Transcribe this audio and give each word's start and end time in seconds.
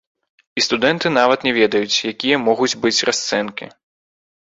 І 0.59 0.63
студэнты 0.67 1.11
нават 1.19 1.45
не 1.49 1.53
ведаюць, 1.59 1.99
якія 2.15 2.43
могуць 2.49 2.73
быць 2.87 2.97
расцэнкі. 3.11 3.73